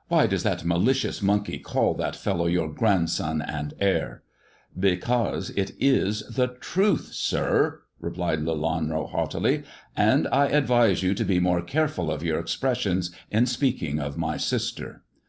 "Why 0.08 0.26
does 0.26 0.42
that 0.42 0.64
malicious 0.64 1.22
monkey 1.22 1.60
call 1.60 1.94
that 1.94 2.16
fellow 2.16 2.48
your 2.48 2.66
grandson 2.68 3.40
and 3.40 3.72
heirl" 3.80 4.18
Because 4.76 5.50
it 5.50 5.76
is 5.78 6.26
the 6.26 6.48
truth, 6.48 7.10
sir," 7.14 7.82
replied 8.00 8.40
Lelanro 8.40 9.08
haughtily;" 9.08 9.62
and 9.96 10.26
I 10.32 10.46
advise 10.48 11.04
you 11.04 11.14
to 11.14 11.24
be 11.24 11.38
more 11.38 11.62
careful 11.62 12.10
of 12.10 12.24
your 12.24 12.40
expressions 12.40 13.12
in 13.30 13.46
speaking 13.46 14.00
of 14.00 14.18
my 14.18 14.36
sister." 14.38 15.04